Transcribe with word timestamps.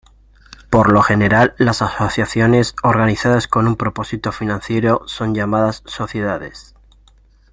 Por 0.71 0.91
lo 0.91 1.03
general 1.03 1.53
las 1.59 1.83
asociaciones 1.83 2.73
organizadas 2.81 3.47
con 3.47 3.67
un 3.67 3.75
propósito 3.75 4.31
financiero 4.31 5.03
son 5.05 5.35
llamadas 5.35 5.83
sociedades. 5.85 6.73